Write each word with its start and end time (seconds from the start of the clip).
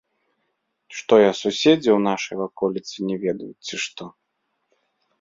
Што 0.99 1.13
я 1.29 1.35
суседзяў 1.41 1.95
у 1.99 2.03
нашай 2.09 2.35
ваколіцы 2.43 3.09
не 3.13 3.17
ведаю, 3.29 3.53
ці 3.69 3.75
што? 3.89 4.03